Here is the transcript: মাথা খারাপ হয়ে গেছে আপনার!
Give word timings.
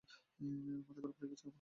মাথা 0.39 0.91
খারাপ 0.95 1.15
হয়ে 1.19 1.29
গেছে 1.31 1.43
আপনার! 1.43 1.49